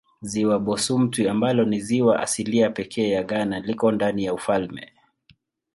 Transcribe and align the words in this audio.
Ziwa 0.21 0.59
Bosumtwi 0.59 1.29
ambalo 1.29 1.65
ni 1.65 1.79
ziwa 1.81 2.19
asilia 2.19 2.69
pekee 2.69 3.09
ya 3.09 3.23
Ghana 3.23 3.59
liko 3.59 3.91
ndani 3.91 4.23
ya 4.23 4.33
ufalme. 4.33 4.93